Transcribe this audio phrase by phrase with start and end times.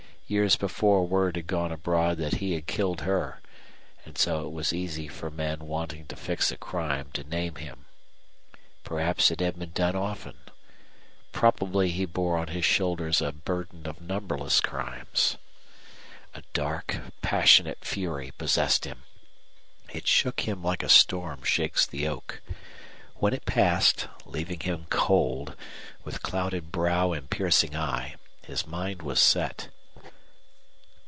[0.27, 3.41] Years before word had gone abroad that he had killed her,
[4.05, 7.83] and so it was easy for men wanting to fix a crime to name him.
[8.85, 10.37] Perhaps it had been done often.
[11.33, 15.35] Probably he bore on his shoulders a burden of numberless crimes.
[16.33, 19.03] A dark, passionate fury possessed him.
[19.91, 22.41] It shook him like a storm shakes the oak.
[23.15, 25.57] When it passed, leaving him cold,
[26.05, 29.67] with clouded brow and piercing eye, his mind was set.